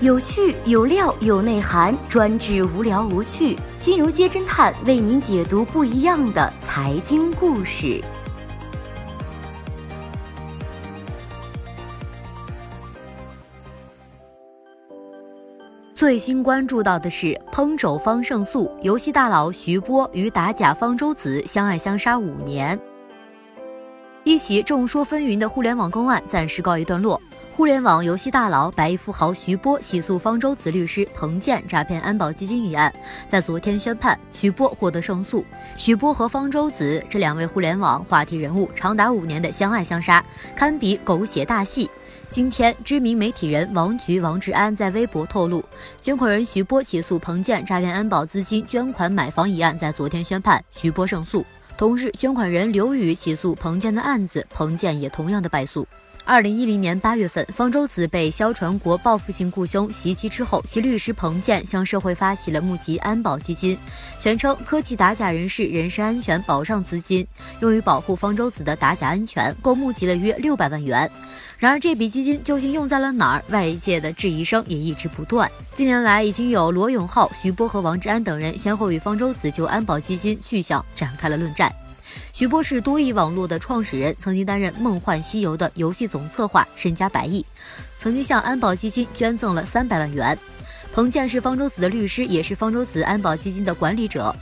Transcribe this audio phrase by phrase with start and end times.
[0.00, 3.58] 有趣有料有内涵，专治无聊无趣。
[3.80, 8.00] 金融街侦探为您解读不一样的财经故事。
[15.96, 22.78] 最新关注到的是烹肘方胜诉，游戏大佬徐波与打假方舟子相爱相杀五年。
[24.28, 27.18] 一起众说纷纭的互联网公案暂时告一段落。
[27.56, 32.94] 互联网游戏大佬百亿富豪徐波起诉方舟子律师彭建诈骗安保基金一案，
[33.26, 35.42] 在昨天宣判，徐波获得胜诉。
[35.78, 40.22] 徐波和方舟子这两位互联网话题人物长达五年的相爱相杀，
[40.54, 41.90] 堪比狗血大戏。
[42.28, 45.64] 今天，知名媒体人王菊、王志安在微博透露，
[46.02, 51.42] 捐款人徐波起诉彭建诈骗安保资金捐款买房一案，在昨天宣判，徐波胜诉。
[51.78, 55.86] 同日，捐款人刘宇起诉彭建的案子，彭建也同样的败诉。
[56.28, 63.78] 二零一零年八月份，方舟子被肖传国报复性雇凶袭击之后，其律师彭建向社会发起了募集安保基金，
[64.20, 67.26] 全称科技打假人士人身安全保障资金，
[67.60, 71.10] 用于保护方舟子的打假安全，共募集了约六百万元。
[71.56, 73.44] 然而，这笔基金究竟用在了哪儿？
[73.48, 75.50] 外界的质疑声也一直不断。
[75.74, 81.74] 近年来，已经有罗永浩、徐波和王志安等人先后与方舟子就安保基金去向展开了论战。
[82.38, 87.44] 徐波是多益网络的创始人，曾经担任《梦幻西游》的游戏总策划，身家百亿，
[87.98, 90.38] 曾经向安保基金捐赠了三百万元。
[90.92, 94.32] 彭建是方舟子的律师，也是方舟子安保基金的管理者。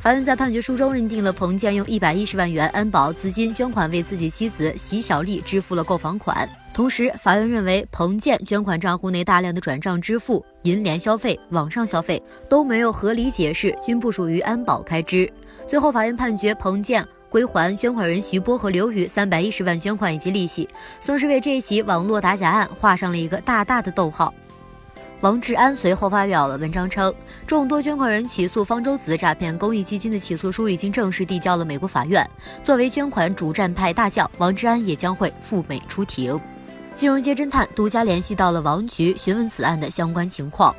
[0.00, 6.48] 法院在判决书中认定了彭建用一百一十万元安保资金捐款为自己妻子席小丽支付了购房款。
[6.72, 15.32] 同时，法院认为彭建捐款账户内大量的转账支付、银联消费、网上消费都没有合理解释，均不属于安保开支。
[15.68, 17.06] 最后，法院判决彭建。
[17.34, 20.68] 归还捐款人徐波和刘宇三百一十万捐款以及利息，
[21.00, 24.32] 算是为这起网络打假案画上了一个大大的逗号。
[25.20, 27.12] 王志安随后发表了文章称，
[27.44, 32.24] 众多捐款人起诉方舟子诈骗公益基金的起诉书已经正式递交了美国法院。
[32.62, 36.40] 作为捐款主战派大将，王志安也将会赴美出庭。
[36.92, 40.72] 金融街侦探独家联系到了王局，询问此案的相关情况：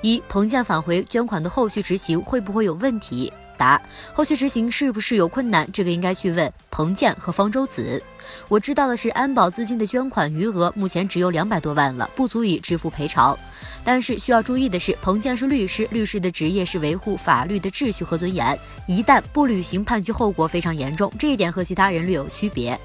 [0.00, 3.30] 一、彭建返回捐款的后续执行会不会有问题？
[3.60, 3.80] 答：
[4.14, 5.70] 后续执行是不是有困难？
[5.70, 8.02] 这个应该去问彭建和方舟子。
[8.48, 13.38] 我知道的是，安保资金的捐款余额目前只有两百多万了，不足以支付赔偿。
[13.84, 22.78] 但是需要注意的是，彭建是律师，律师的职业是维护法律的秩序和尊严，一旦不履行，判决后果非常严重，这一点和其他人略有区别。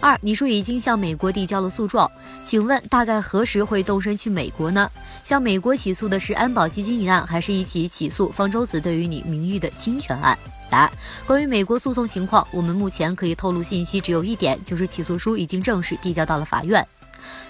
[0.00, 2.10] 二，你说已经向美国递交了诉状，
[2.44, 4.90] 请问大概何时会动身去美国呢？
[5.24, 10.38] 向美国起诉的是安保基金一案，还是一起起诉方舟子对于你名誉的侵权案？
[10.70, 10.90] 答：
[11.26, 16.86] 关于美国诉讼情况，我们目前可以透露信息只有一点，就是起诉书已经正式递交到了法院。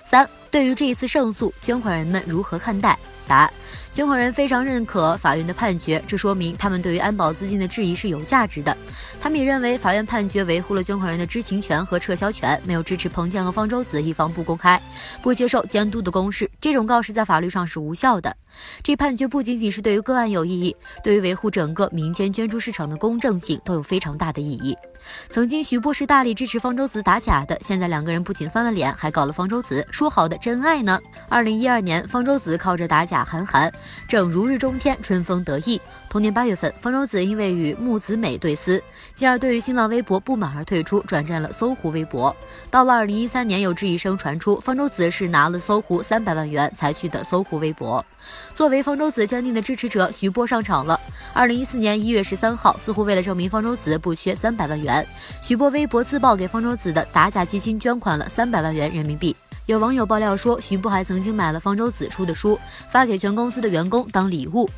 [0.04, 2.98] 三，对于这一次胜诉，捐款人们如何看待？
[3.26, 3.50] 答：
[3.92, 8.74] 捐款人非常认可法院的判决，这说明他们对于安保资金的质疑是有价值的。
[9.20, 14.80] 他们也认为法院判决维护了捐款人的知情权和撤销权，没有支持彭建和方舟子一方不公开、
[15.22, 16.50] 不接受监督的公示。
[16.60, 18.34] 这种告示在法律上是无效的。
[18.82, 24.76] 这判决不仅仅是对于个案有意义，对于维护整个民间捐助市场的公正性都有非常大的意义。
[25.28, 30.98] 曾经徐波是大力支持方舟子打假的，现在两个人不仅翻了脸，还搞了方舟子，说好的真爱呢？
[31.28, 33.72] 二零一二年，方舟子靠着打假韩寒，
[34.08, 35.80] 正如日中天，春风得意。
[36.08, 38.82] 同年八月份，方舟子因为与木子美对撕，
[39.12, 42.34] 进而对于新浪微博不满而退出，转战了搜狐微博。
[42.70, 48.04] 到了二零一三年，有质疑声传出，方舟子是拿了搜狐三百万元才去的搜狐微博。
[48.54, 50.98] 作为方舟子坚定的支持者，徐波上场了。
[51.32, 55.06] 二零一四年一月十三号，似乎为了证明方舟子不缺三百万元，
[55.42, 59.36] 徐波微博自曝给方舟子的打假基金捐款了三百万元人民币。
[59.66, 64.68] 有网友爆料说，徐波还曾经买了方舟子出的书，发给全公司的员工当礼物。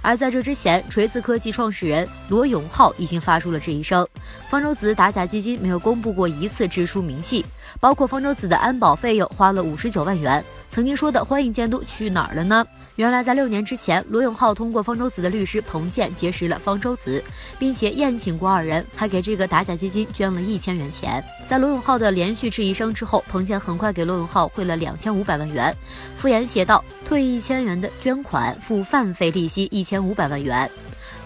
[0.00, 4.06] 而在这之前，锤子科技创始人罗永浩已经发出了质疑声：
[4.48, 7.44] 方舟子打假基金没有公布过一次支出明细，
[7.80, 10.42] 包括方舟子的安保费用花了五十九万元。
[10.70, 12.64] 曾经说的欢迎监督去哪儿了呢？
[12.96, 17.22] 原来在六年之前，罗永浩通过方舟子的律师彭建结识了方舟子，
[17.58, 21.24] 并且宴请过二人，还给这个打假基金捐了一千元钱。
[21.48, 25.74] 在罗永浩的连续质疑声之后，彭建很快给罗永浩汇了两千五百万元，
[26.16, 30.70] 敷衍写道：“退一千元的捐款，付饭费利息一千五百万元。”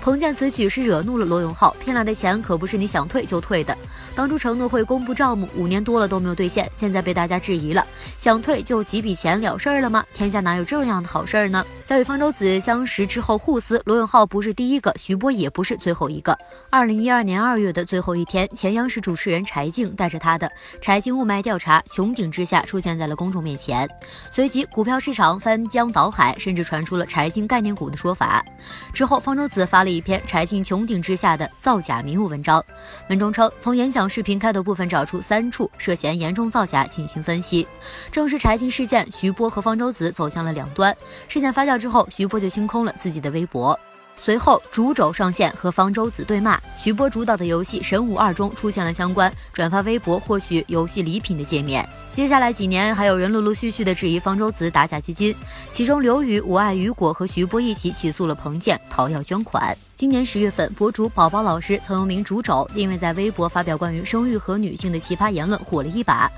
[0.02, 3.78] 彭建此举是惹怒了罗永浩，骗来的钱可不是你想退就退的。
[4.16, 7.86] 当初承诺会公布账目，五年多了都没有兑现，现在被大家质疑了。
[8.18, 10.04] 想退就几笔钱了事儿了吗？
[10.12, 11.64] 天下哪有这样的好事儿呢？
[11.84, 16.36] 在与方舟子相识之后互撕，罗永浩不是第一个，徐波也不是最后一个。
[16.68, 20.48] 二零一二年二月的最后一天，前央视主持人柴静带着他的
[20.80, 23.88] 《柴静雾霾调查》穹顶之下出现在了公众面前，
[24.32, 28.44] 随即股票市场翻江倒海，甚至传出了柴静概念股的说法。
[28.92, 32.64] 之后，方舟子发了一篇柴静穹顶之下的造假迷雾文章，
[33.08, 37.66] 文中称从演讲视频开头部分找出三处涉嫌严重造假进行分析。
[38.10, 40.96] 正是柴静事件，徐波和方舟子走向了两端。
[41.28, 43.78] 事件发酵之后，徐波就清空了自己的微博。
[44.24, 46.56] 随后，主轴上线和方舟子对骂。
[46.78, 51.84] 徐波主导的游戏《神武二》中出现了相关转发微博获取游戏礼品的界面。
[52.12, 55.34] 接下来几年，还有人陆陆续续的质疑方舟子打假基金，
[55.72, 59.76] 其中刘宇、我爱雨果和徐波一起起诉了彭健讨要捐款。
[59.94, 66.30] 今年十月份，博主宝宝老师曾用名竹肘，因为在微博发表关于生育和女性的奇葩言论，火了一把。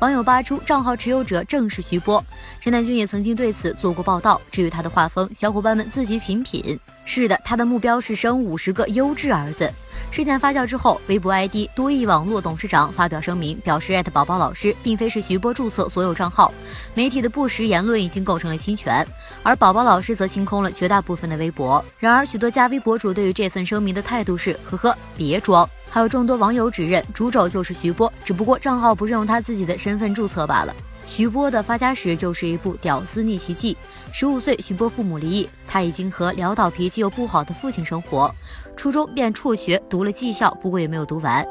[0.00, 2.24] 网友扒出账号持有者正是徐波，
[2.60, 4.40] 陈南军也曾经对此做过报道。
[4.50, 6.78] 至于他的画风，小伙伴们自己品品。
[7.04, 9.70] 是的，他的目标是生五十个优质儿子。
[10.10, 16.52] 事件发酵之后，微博 ID 多益网络董事长发表声明，表示艾特宝宝老师并非是徐波注册所有账号，
[16.94, 19.06] 媒体的不实言论已经构成了侵权，
[19.44, 21.82] 而宝宝老师则清空了绝大部分的微博。
[21.98, 25.68] 然而，许多加微博主对于这份声明的态度是：呵呵，别装。
[25.88, 30.74] 还有众多网友指认主肘就是徐波，只不过账号不是用他自己的身份注册罢了。
[31.10, 33.76] 徐波的发家史就是一部屌丝逆袭记。
[34.12, 38.32] 十五岁，徐波父母离异，他已经和潦倒脾气又不好的父亲生活。
[38.76, 41.44] 初中便辍学读了技校，不过也没有读完。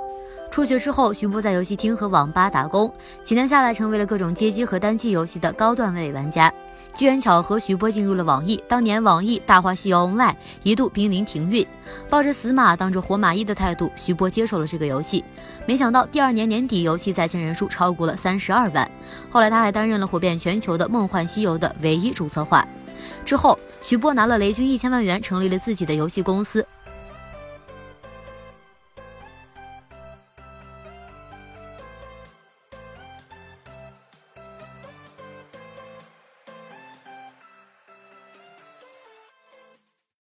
[0.50, 2.90] 辍学之后，徐波在游戏厅和网吧打工，
[3.22, 6.50] 几年下来成为了各种街机和单机游戏的高段位玩家。
[6.94, 8.62] 机缘巧合，徐波进入了网易。
[8.68, 10.34] 当年网易《大话西游 Online》
[10.64, 11.66] 一度濒临停运，
[12.10, 15.24] 抱着死马当着活马医的态度，徐波接受了这个游戏。
[15.66, 18.90] 没想到第二年年底，游戏在线人数超过了三十二万。
[19.30, 22.68] 后来他还担任了火遍全球的《梦幻西游》的唯一主策划。
[23.24, 26.66] 之后，徐波拿了雷军一千万元，成立了自己的游戏公司